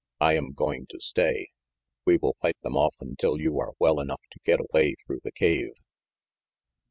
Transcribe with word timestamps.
I 0.19 0.33
am 0.33 0.53
going 0.53 0.87
to 0.89 0.99
stay. 0.99 1.49
We 2.05 2.17
will 2.17 2.35
fight 2.41 2.57
them 2.63 2.75
off 2.75 2.95
until 3.01 3.39
you 3.39 3.59
are 3.59 3.73
well 3.77 3.99
enough 3.99 4.23
to 4.31 4.39
get 4.43 4.59
away 4.59 4.95
through 5.05 5.19
the 5.23 5.31
cave." 5.31 5.73